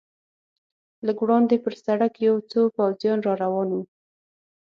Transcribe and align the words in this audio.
لږ 1.05 1.17
وړاندې 1.21 1.55
پر 1.63 1.73
سړک 1.85 2.13
یو 2.27 2.35
څو 2.51 2.61
پوځیان 2.75 3.19
را 3.27 3.33
روان 3.43 3.69
و. 3.73 3.77